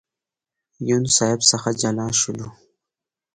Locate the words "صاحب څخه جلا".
1.15-2.07